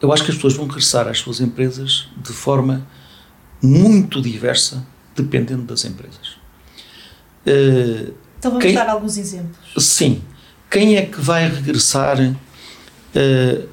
[0.00, 2.86] eu acho que as pessoas vão regressar às suas empresas de forma
[3.62, 6.38] muito diversa, dependendo das empresas.
[7.46, 9.72] Uh, então vamos quem, dar alguns exemplos.
[9.78, 10.22] Sim.
[10.70, 13.68] Quem é que vai regressar uh,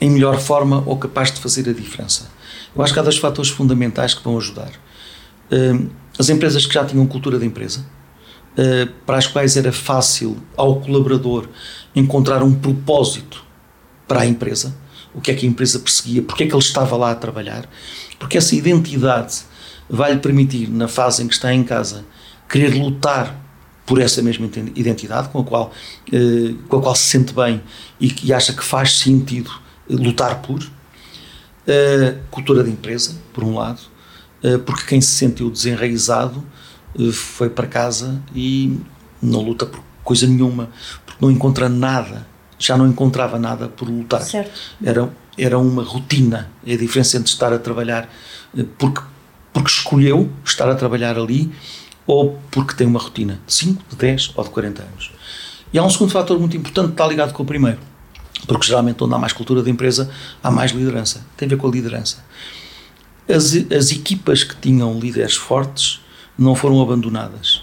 [0.00, 2.30] em melhor forma ou capaz de fazer a diferença?
[2.74, 4.70] Eu acho que há dois fatores fundamentais que vão ajudar.
[5.50, 7.84] Uh, as empresas que já tinham cultura de empresa,
[9.06, 11.48] para as quais era fácil ao colaborador
[11.94, 13.42] encontrar um propósito
[14.06, 14.76] para a empresa,
[15.14, 17.66] o que é que a empresa perseguia, porque é que ele estava lá a trabalhar,
[18.18, 19.44] porque essa identidade
[19.90, 22.04] vai lhe permitir, na fase em que está em casa,
[22.48, 23.36] querer lutar
[23.84, 25.72] por essa mesma identidade com a qual,
[26.12, 27.60] eh, com a qual se sente bem
[27.98, 29.50] e que acha que faz sentido
[29.88, 30.62] eh, lutar por.
[30.62, 33.80] Uh, cultura de empresa, por um lado,
[34.66, 36.42] porque quem se sentiu desenraizado
[37.12, 38.80] foi para casa e
[39.22, 40.70] não luta por coisa nenhuma,
[41.06, 42.26] porque não encontra nada,
[42.58, 44.22] já não encontrava nada por lutar.
[44.22, 44.58] Certo.
[44.82, 46.50] Era, era uma rotina.
[46.66, 48.08] É a diferença entre estar a trabalhar
[48.78, 49.00] porque,
[49.52, 51.50] porque escolheu estar a trabalhar ali
[52.06, 55.12] ou porque tem uma rotina de 5, de 10 ou de 40 anos.
[55.72, 57.78] E há um segundo fator muito importante que está ligado com o primeiro,
[58.46, 60.10] porque geralmente onde há mais cultura de empresa
[60.42, 61.24] há mais liderança.
[61.36, 62.24] Tem a ver com a liderança.
[63.28, 66.00] As, as equipas que tinham líderes fortes
[66.36, 67.56] não foram abandonadas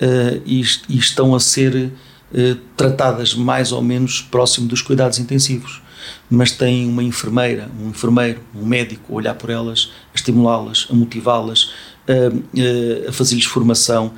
[0.00, 1.92] uh, e, e, estão a ser
[2.32, 5.81] uh, tratadas mais ou menos próximo dos cuidados intensivos
[6.30, 10.94] mas têm uma enfermeira, um enfermeiro, um médico a olhar por elas, a estimulá-las, a
[10.94, 11.72] motivá-las,
[12.08, 14.12] a, a fazer-lhes formação,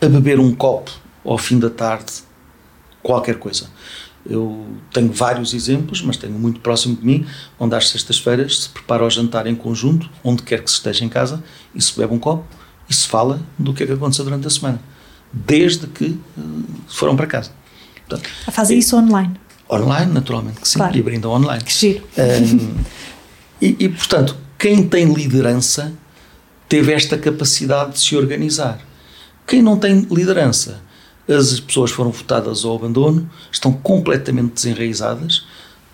[0.00, 0.90] a beber um copo
[1.24, 2.12] ao fim da tarde,
[3.02, 3.68] qualquer coisa.
[4.26, 7.26] Eu tenho vários exemplos, mas tenho muito próximo de mim,
[7.58, 11.08] onde às sextas-feiras se prepara o jantar em conjunto, onde quer que se esteja em
[11.08, 12.44] casa, e se bebe um copo
[12.88, 14.80] e se fala do que é que aconteceu durante a semana,
[15.32, 17.52] desde que uh, foram para casa.
[18.06, 19.34] Portanto, a fazer isso online?
[19.70, 20.96] Online, naturalmente que sim, claro.
[20.96, 21.64] e brindam online.
[21.64, 22.04] Que giro.
[22.18, 22.74] Um,
[23.60, 25.92] e, e, portanto, quem tem liderança
[26.68, 28.78] teve esta capacidade de se organizar.
[29.46, 30.82] Quem não tem liderança
[31.28, 35.46] as pessoas foram votadas ao abandono, estão completamente desenraizadas,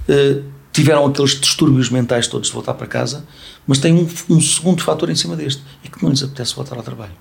[0.09, 3.25] uh, tiveram aqueles distúrbios mentais todos de voltar para casa,
[3.67, 6.77] mas tem um, um, segundo fator em cima deste, é que não lhes apetece voltar
[6.77, 7.13] ao trabalho.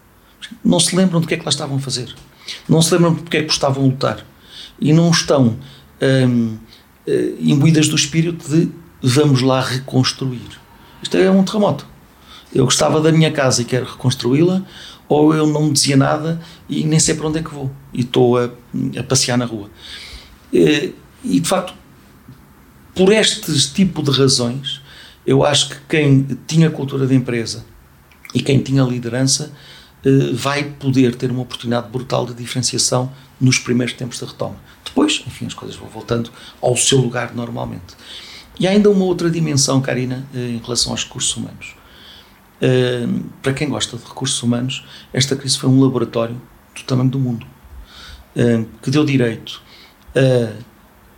[0.63, 2.13] Não se lembram do que é que lá estavam a fazer,
[2.67, 4.25] não se lembram do que é que estavam a lutar
[4.79, 5.57] e não estão
[6.01, 6.57] um,
[7.07, 8.69] eh, imbuídas do espírito de
[9.01, 10.59] vamos lá reconstruir.
[11.01, 11.85] Isto é um terremoto.
[12.53, 14.63] Eu gostava da minha casa e quero reconstruí-la,
[15.07, 18.01] ou eu não me dizia nada e nem sei para onde é que vou e
[18.01, 18.49] estou a,
[18.97, 19.69] a passear na rua.
[20.51, 21.73] E, e, de facto,
[22.93, 24.81] por este tipo de razões,
[25.25, 27.65] eu acho que quem tinha cultura de empresa
[28.33, 29.51] e quem tinha liderança
[30.03, 34.55] eh, vai poder ter uma oportunidade brutal de diferenciação nos primeiros tempos da retoma.
[34.83, 37.95] Depois, enfim, as coisas vão voltando ao seu lugar normalmente.
[38.59, 41.75] E há ainda uma outra dimensão, Karina, eh, em relação aos recursos humanos.
[42.61, 46.35] Uh, para quem gosta de recursos humanos, esta crise foi um laboratório
[46.75, 47.47] do tamanho do mundo,
[48.35, 49.61] uh, que deu direito
[50.13, 50.51] a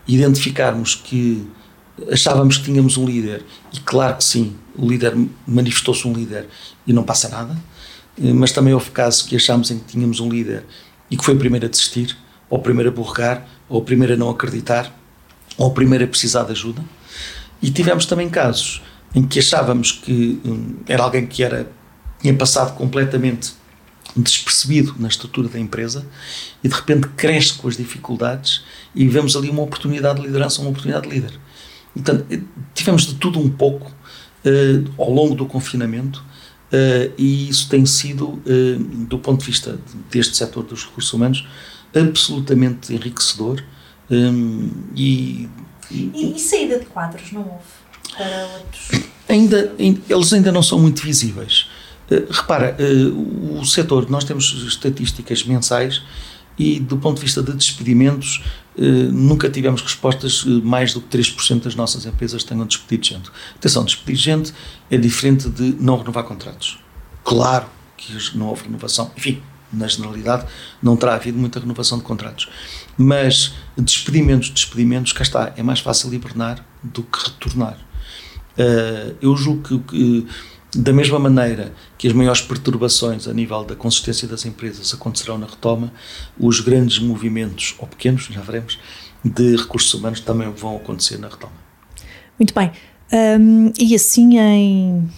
[0.07, 1.47] identificarmos que
[2.11, 5.15] achávamos que tínhamos um líder, e claro que sim, o líder
[5.47, 6.47] manifestou-se um líder
[6.85, 7.57] e não passa nada,
[8.17, 10.65] mas também houve casos que achámos em que tínhamos um líder
[11.11, 12.17] e que foi o primeiro a desistir,
[12.49, 14.97] ou o primeiro a borregar, ou o primeiro a não acreditar,
[15.57, 16.81] ou o primeiro a precisar de ajuda.
[17.61, 18.81] E tivemos também casos
[19.13, 21.69] em que achávamos que hum, era alguém que era,
[22.19, 23.53] tinha passado completamente
[24.15, 26.05] despercebido na estrutura da empresa
[26.63, 30.69] e de repente cresce com as dificuldades e vemos ali uma oportunidade de liderança, uma
[30.69, 31.39] oportunidade de líder.
[32.29, 32.41] Eh,
[32.73, 36.23] tivemos de tudo um pouco uh, ao longo do confinamento
[37.17, 39.79] e isso tem sido, uh, do ponto de vista
[40.09, 41.47] deste setor dos recursos humanos,
[41.93, 43.61] absolutamente enriquecedor.
[44.09, 45.49] Um, e,
[45.89, 47.81] e, e saída de quadros não houve?
[48.15, 49.09] para outros?
[49.27, 51.69] Ainda, eles ainda não são muito visíveis.
[52.09, 56.01] Uh, repara, uh, o setor, nós temos estatísticas mensais
[56.57, 58.43] e do ponto de vista de despedimentos
[58.77, 63.31] nunca tivemos respostas mais do que 3% das nossas empresas tenham despedido gente.
[63.55, 64.53] Atenção, despedir gente
[64.89, 66.79] é diferente de não renovar contratos.
[67.23, 70.45] Claro que não houve renovação, enfim, na generalidade
[70.81, 72.49] não terá havido muita renovação de contratos.
[72.97, 77.77] Mas despedimentos, despedimentos, cá está, é mais fácil hibernar do que retornar.
[78.57, 80.27] Uh, eu julgo que,
[80.75, 85.45] da mesma maneira que as maiores perturbações a nível da consistência das empresas acontecerão na
[85.45, 85.91] retoma,
[86.39, 88.79] os grandes movimentos, ou pequenos, já veremos,
[89.23, 91.53] de recursos humanos também vão acontecer na retoma.
[92.39, 92.71] Muito bem.
[93.13, 95.09] Um, e assim, em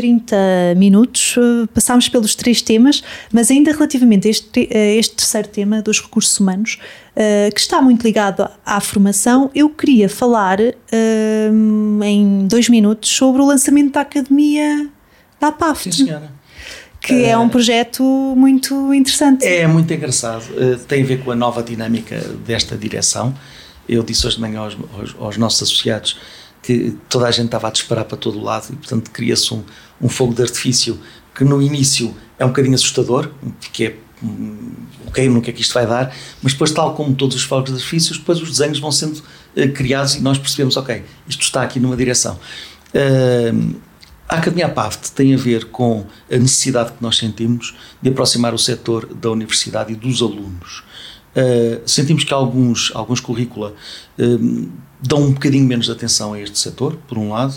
[0.00, 0.34] 30
[0.78, 5.82] minutos, eh, passámos pelos três temas, mas ainda relativamente a este, a este terceiro tema
[5.82, 6.78] dos recursos humanos,
[7.14, 13.42] uh, que está muito ligado à formação, eu queria falar uh, em dois minutos sobre
[13.42, 14.88] o lançamento da Academia
[15.38, 15.94] da PAFT.
[15.94, 16.32] Sim, senhora.
[16.98, 18.02] Que é um projeto
[18.36, 19.44] muito interessante.
[19.44, 20.44] É muito engraçado.
[20.86, 23.34] tem a ver com a nova dinâmica desta direção.
[23.88, 26.18] Eu disse hoje de manhã aos, aos, aos nossos associados
[26.62, 29.62] que toda a gente estava a disparar para todo lado e, portanto, cria-se um,
[30.00, 30.98] um fogo de artifício
[31.34, 33.30] que no início é um bocadinho assustador,
[33.72, 34.72] que é hum,
[35.06, 37.70] ok, no que é que isto vai dar, mas depois, tal como todos os fogos
[37.70, 41.62] de artifícios, depois os desenhos vão sendo uh, criados e nós percebemos, ok, isto está
[41.62, 42.38] aqui numa direção.
[42.94, 43.76] Uh,
[44.28, 48.58] a Academia PAVT tem a ver com a necessidade que nós sentimos de aproximar o
[48.58, 50.84] setor da universidade e dos alunos.
[51.34, 53.74] Uh, sentimos que alguns, alguns currícula
[55.02, 57.54] dão um bocadinho menos de atenção a este setor, por um lado,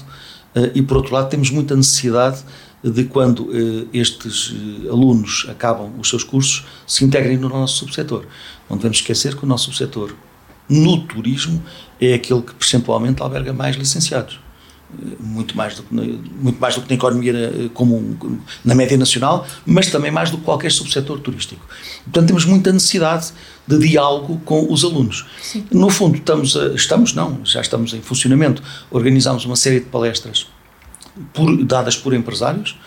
[0.76, 2.44] e por outro lado temos muita necessidade
[2.84, 3.50] de quando
[3.94, 4.54] estes
[4.90, 8.26] alunos acabam os seus cursos se integrem no nosso subsetor.
[8.70, 10.14] Não devemos esquecer que o nosso subsetor
[10.70, 11.64] no turismo
[12.00, 14.40] é aquele que percentualmente alberga mais licenciados
[15.20, 18.16] muito mais do que muito mais do que na economia eh, comum
[18.64, 21.66] na média nacional, mas também mais do que qualquer subsetor turístico.
[22.04, 23.32] Portanto, temos muita necessidade
[23.68, 25.26] de diálogo com os alunos.
[25.42, 25.66] Sim.
[25.72, 28.62] No fundo, estamos a, estamos não, já estamos em funcionamento.
[28.92, 30.48] Organizamos uma série de palestras
[31.34, 32.78] por, dadas por empresários.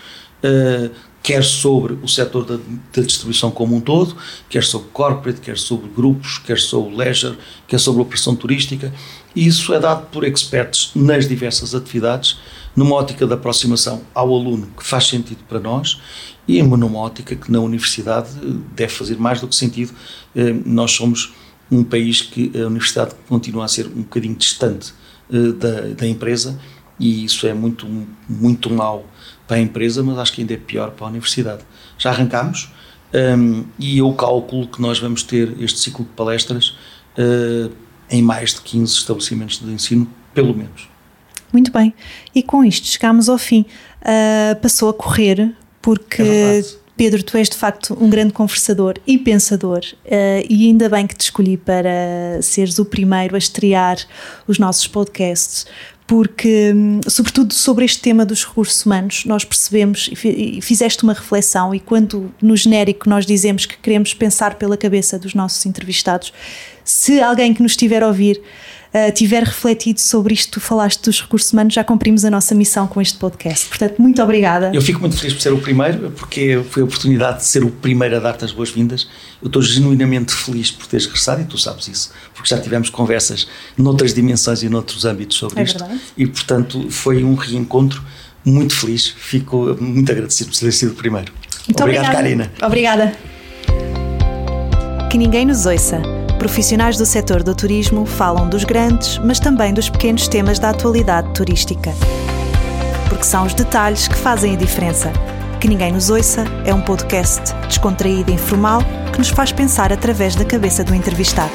[0.43, 0.91] Uh,
[1.27, 2.55] quer sobre o setor da,
[2.95, 4.15] da, distribuição como um todo,
[4.47, 8.93] quer sobre corporate, quer sobre grupos, quer sobre leisure, quer sobre operação turística,
[9.37, 12.39] E isso é dado por expertos nas diversas atividades,
[12.75, 16.01] numa ótica de aproximação ao aluno que faz sentido para nós
[16.47, 18.31] e numa ótica que na universidade
[18.75, 19.93] deve fazer mais do que sentido.
[20.35, 21.35] Eh, nós somos
[21.69, 24.91] um país que a universidade continua a ser um bocadinho distante
[25.31, 26.59] eh, da, da empresa
[26.99, 27.85] e isso é muito,
[28.27, 29.05] muito mau
[29.47, 31.61] para a empresa, mas acho que ainda é pior para a universidade.
[31.99, 32.71] Já arrancámos
[33.13, 36.75] um, e eu calculo que nós vamos ter este ciclo de palestras
[37.19, 37.71] uh,
[38.09, 40.87] em mais de 15 estabelecimentos de ensino, pelo menos.
[41.51, 41.93] Muito bem.
[42.33, 43.65] E com isto chegamos ao fim.
[44.01, 46.61] Uh, passou a correr, porque é
[46.97, 51.15] Pedro, tu és de facto um grande conversador e pensador, uh, e ainda bem que
[51.15, 53.97] te escolhi para seres o primeiro a estrear
[54.47, 55.67] os nossos podcasts,
[56.07, 61.75] porque, hum, sobretudo sobre este tema dos recursos humanos, nós percebemos e fizeste uma reflexão,
[61.75, 66.31] e quando no genérico nós dizemos que queremos pensar pela cabeça dos nossos entrevistados,
[66.85, 68.41] se alguém que nos estiver a ouvir
[69.07, 72.87] uh, tiver refletido sobre isto, tu falaste dos recursos humanos, já cumprimos a nossa missão
[72.87, 73.67] com este podcast.
[73.67, 74.71] Portanto, muito obrigada.
[74.73, 77.69] Eu fico muito feliz por ser o primeiro, porque foi a oportunidade de ser o
[77.69, 79.07] primeiro a dar-te as boas-vindas.
[79.41, 83.47] Eu estou genuinamente feliz por teres regressado e tu sabes isso, porque já tivemos conversas
[83.77, 85.79] noutras dimensões e noutros âmbitos sobre é isto.
[85.79, 86.01] Verdade.
[86.17, 88.03] E, portanto, foi um reencontro
[88.43, 89.07] muito feliz.
[89.07, 91.31] Fico muito agradecido por ter sido o primeiro.
[91.67, 92.23] Muito Obrigado, obrigada.
[92.23, 92.51] Karina.
[92.61, 93.13] Obrigada.
[95.09, 96.01] Que ninguém nos ouça.
[96.39, 101.33] Profissionais do setor do turismo falam dos grandes, mas também dos pequenos temas da atualidade
[101.33, 101.91] turística.
[103.09, 105.11] Porque são os detalhes que fazem a diferença.
[105.59, 108.81] Que Ninguém Nos Ouça é um podcast descontraído e informal
[109.11, 111.51] que nos faz pensar através da cabeça do entrevistado.